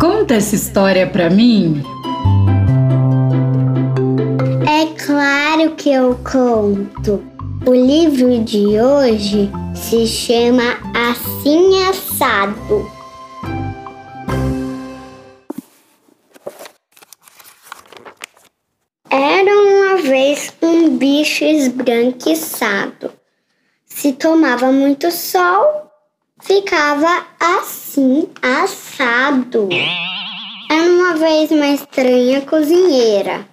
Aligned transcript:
Conta 0.00 0.34
essa 0.34 0.54
história 0.54 1.08
pra 1.08 1.28
mim. 1.28 1.82
É 4.64 4.86
claro 5.04 5.74
que 5.74 5.90
eu 5.90 6.16
conto. 6.22 7.24
O 7.66 7.74
livro 7.74 8.44
de 8.44 8.80
hoje 8.80 9.50
se 9.74 10.06
chama 10.06 10.78
Assim 10.94 11.82
Assado. 11.82 12.88
Era 19.10 19.50
uma 19.50 19.96
vez 20.00 20.54
um 20.62 20.96
bicho 20.96 21.42
esbranquiçado. 21.42 23.10
Se 23.84 24.12
tomava 24.12 24.70
muito 24.70 25.10
sol, 25.10 25.87
ficava 26.40 27.26
assim 27.40 28.28
assado. 28.42 29.68
Era 30.70 30.90
uma 30.90 31.16
vez 31.16 31.50
uma 31.50 31.68
estranha 31.68 32.40
cozinheira. 32.42 33.46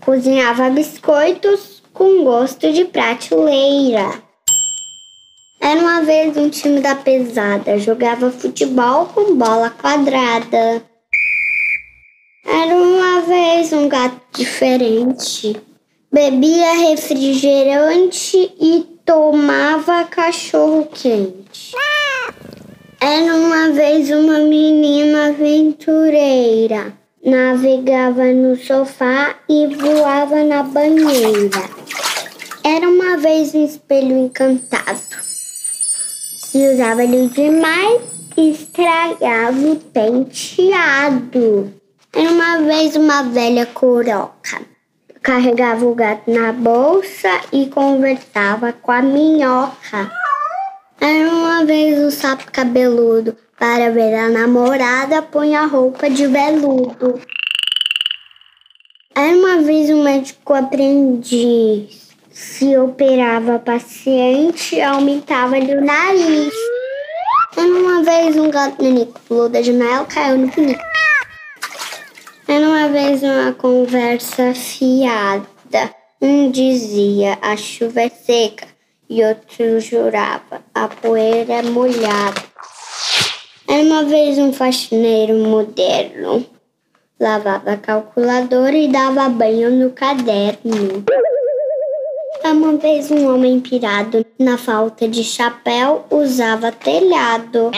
Cozinhava 0.00 0.70
biscoitos 0.70 1.82
com 1.92 2.24
gosto 2.24 2.72
de 2.72 2.84
prateleira. 2.84 4.22
Era 5.60 5.80
uma 5.80 6.02
vez 6.02 6.36
um 6.36 6.50
time 6.50 6.80
da 6.80 6.94
pesada, 6.94 7.78
jogava 7.78 8.30
futebol 8.30 9.06
com 9.06 9.34
bola 9.34 9.70
quadrada. 9.70 10.82
Era 12.46 12.74
uma 12.74 13.22
vez 13.22 13.72
um 13.72 13.88
gato 13.88 14.20
diferente. 14.32 15.56
Bebia 16.12 16.90
refrigerante 16.90 18.36
e 18.60 18.86
tomava 19.04 20.04
cachorro 20.04 20.86
quente. 20.92 21.72
Era 23.06 23.34
uma 23.34 23.70
vez 23.70 24.10
uma 24.10 24.38
menina 24.38 25.26
aventureira. 25.26 26.94
Navegava 27.22 28.24
no 28.32 28.56
sofá 28.56 29.36
e 29.46 29.66
voava 29.66 30.42
na 30.42 30.62
banheira. 30.62 31.68
Era 32.64 32.88
uma 32.88 33.18
vez 33.18 33.54
um 33.54 33.62
espelho 33.62 34.16
encantado. 34.16 35.02
Se 35.20 36.56
usava 36.72 37.04
ele 37.04 37.28
demais, 37.28 38.00
estragava 38.38 39.58
o 39.58 39.76
penteado. 39.76 41.74
Era 42.10 42.30
uma 42.30 42.56
vez 42.62 42.96
uma 42.96 43.22
velha 43.24 43.66
coroca. 43.66 44.62
Carregava 45.22 45.84
o 45.84 45.94
gato 45.94 46.30
na 46.30 46.54
bolsa 46.54 47.42
e 47.52 47.66
conversava 47.66 48.72
com 48.72 48.92
a 48.92 49.02
minhoca. 49.02 50.23
Era 51.06 51.28
uma 51.28 51.66
vez 51.66 51.98
um 51.98 52.10
sapo 52.10 52.50
cabeludo. 52.50 53.36
Para 53.58 53.90
ver 53.90 54.14
a 54.14 54.30
namorada, 54.30 55.20
punha 55.20 55.66
roupa 55.66 56.08
de 56.08 56.26
veludo. 56.26 57.20
Era 59.14 59.36
uma 59.36 59.60
vez 59.60 59.90
um 59.90 60.02
médico 60.02 60.54
aprendiz. 60.54 62.08
Se 62.30 62.74
operava 62.78 63.58
paciente, 63.58 64.80
aumentava-lhe 64.80 65.74
o 65.74 65.84
nariz. 65.84 66.54
Era 67.54 67.68
uma 67.68 68.02
vez 68.02 68.36
um 68.38 68.48
gato 68.48 68.82
nanico 68.82 69.20
pulou 69.28 69.50
da 69.50 69.60
janela, 69.60 70.06
caiu 70.06 70.38
no 70.38 70.50
pinico. 70.50 70.80
Era 72.48 72.66
uma 72.66 72.88
vez 72.88 73.22
uma 73.22 73.52
conversa 73.52 74.54
fiada. 74.54 75.94
Um 76.18 76.50
dizia 76.50 77.38
a 77.42 77.58
chuva 77.58 78.00
é 78.00 78.08
seca 78.08 78.73
e 79.08 79.22
outro 79.24 79.80
jurava 79.80 80.62
a 80.74 80.88
poeira 80.88 81.54
é 81.54 81.62
molhada. 81.62 82.42
Era 83.68 83.82
uma 83.82 84.04
vez 84.04 84.38
um 84.38 84.52
faxineiro 84.52 85.34
moderno. 85.34 86.44
Lavava 87.18 87.72
a 87.72 87.76
calculadora 87.76 88.76
e 88.76 88.88
dava 88.88 89.28
banho 89.28 89.70
no 89.70 89.90
caderno. 89.90 91.04
Uma 92.44 92.76
vez 92.76 93.10
um 93.10 93.32
homem 93.32 93.58
pirado, 93.58 94.24
na 94.38 94.58
falta 94.58 95.08
de 95.08 95.24
chapéu, 95.24 96.04
usava 96.10 96.70
telhado. 96.70 97.70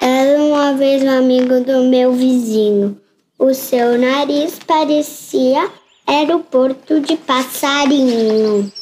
Era 0.00 0.42
uma 0.42 0.72
vez 0.72 1.02
um 1.02 1.10
amigo 1.10 1.60
do 1.60 1.84
meu 1.84 2.12
vizinho. 2.12 3.00
O 3.38 3.54
seu 3.54 3.98
nariz 3.98 4.58
parecia 4.66 5.70
aeroporto 6.06 7.00
de 7.00 7.16
passarinho. 7.16 8.72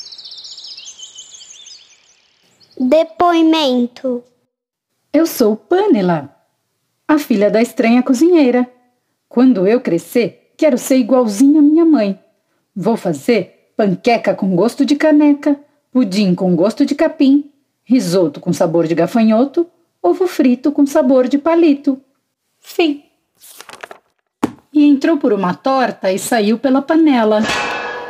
Depoimento. 2.78 4.22
Eu 5.12 5.26
sou 5.26 5.56
Pamela, 5.56 6.34
a 7.06 7.18
filha 7.18 7.50
da 7.50 7.60
estranha 7.60 8.02
cozinheira. 8.02 8.70
Quando 9.28 9.66
eu 9.66 9.80
crescer, 9.80 10.54
quero 10.56 10.78
ser 10.78 10.96
igualzinha 10.96 11.60
à 11.60 11.62
minha 11.62 11.84
mãe. 11.84 12.18
Vou 12.74 12.96
fazer 12.96 13.72
panqueca 13.76 14.34
com 14.34 14.54
gosto 14.56 14.84
de 14.84 14.96
caneca, 14.96 15.58
pudim 15.90 16.34
com 16.34 16.54
gosto 16.56 16.86
de 16.86 16.94
capim, 16.94 17.50
risoto 17.84 18.40
com 18.40 18.52
sabor 18.52 18.86
de 18.86 18.94
gafanhoto, 18.94 19.66
ovo 20.02 20.26
frito 20.26 20.72
com 20.72 20.86
sabor 20.86 21.28
de 21.28 21.38
palito. 21.38 22.00
Fim 22.58 23.04
e 24.72 24.88
entrou 24.88 25.18
por 25.18 25.32
uma 25.32 25.52
torta 25.52 26.10
e 26.10 26.18
saiu 26.18 26.58
pela 26.58 26.80
panela. 26.80 27.40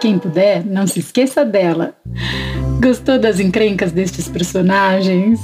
Quem 0.01 0.19
puder, 0.19 0.65
não 0.65 0.87
se 0.87 1.01
esqueça 1.01 1.45
dela. 1.45 1.97
Gostou 2.83 3.17
das 3.17 3.39
encrencas 3.39 3.93
destes 3.93 4.27
personagens? 4.27 5.39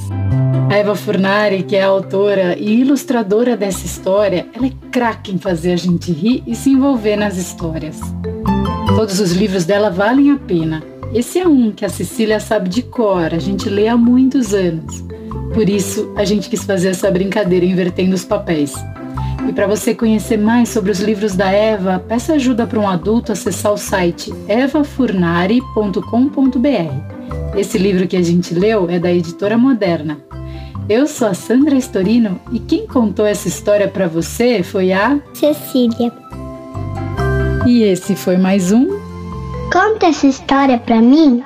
A 0.68 0.74
Eva 0.74 0.96
Furnari, 0.96 1.62
que 1.62 1.76
é 1.76 1.84
a 1.84 1.86
autora 1.86 2.58
e 2.58 2.80
ilustradora 2.80 3.56
dessa 3.56 3.86
história, 3.86 4.48
ela 4.52 4.66
é 4.66 4.72
craque 4.90 5.32
em 5.32 5.38
fazer 5.38 5.72
a 5.72 5.76
gente 5.76 6.10
rir 6.10 6.42
e 6.48 6.56
se 6.56 6.70
envolver 6.70 7.14
nas 7.14 7.36
histórias. 7.36 8.00
Todos 8.88 9.20
os 9.20 9.30
livros 9.30 9.64
dela 9.64 9.88
valem 9.88 10.32
a 10.32 10.36
pena. 10.36 10.82
Esse 11.14 11.38
é 11.38 11.46
um 11.46 11.70
que 11.70 11.84
a 11.84 11.88
Cecília 11.88 12.40
sabe 12.40 12.68
de 12.68 12.82
cor, 12.82 13.32
a 13.32 13.38
gente 13.38 13.68
lê 13.68 13.86
há 13.86 13.96
muitos 13.96 14.52
anos. 14.52 15.04
Por 15.54 15.68
isso, 15.68 16.12
a 16.16 16.24
gente 16.24 16.50
quis 16.50 16.64
fazer 16.64 16.88
essa 16.88 17.08
brincadeira 17.08 17.64
invertendo 17.64 18.16
os 18.16 18.24
papéis. 18.24 18.74
E 19.48 19.52
para 19.52 19.68
você 19.68 19.94
conhecer 19.94 20.38
mais 20.38 20.70
sobre 20.70 20.90
os 20.90 20.98
livros 20.98 21.36
da 21.36 21.52
Eva, 21.52 22.00
peça 22.00 22.32
ajuda 22.32 22.66
para 22.66 22.80
um 22.80 22.88
adulto 22.88 23.30
acessar 23.30 23.72
o 23.72 23.78
site 23.78 24.34
evafurnari.com.br. 24.48 27.17
Esse 27.56 27.78
livro 27.78 28.06
que 28.06 28.16
a 28.16 28.22
gente 28.22 28.54
leu 28.54 28.88
é 28.88 28.98
da 28.98 29.12
editora 29.12 29.58
Moderna. 29.58 30.18
Eu 30.88 31.06
sou 31.06 31.28
a 31.28 31.34
Sandra 31.34 31.76
Estorino 31.76 32.40
e 32.52 32.58
quem 32.58 32.86
contou 32.86 33.26
essa 33.26 33.48
história 33.48 33.88
para 33.88 34.06
você 34.06 34.62
foi 34.62 34.92
a 34.92 35.20
Cecília. 35.34 36.12
E 37.66 37.82
esse 37.82 38.14
foi 38.16 38.36
mais 38.36 38.72
um 38.72 38.86
Conta 39.70 40.06
essa 40.06 40.26
história 40.26 40.78
para 40.78 41.02
mim. 41.02 41.42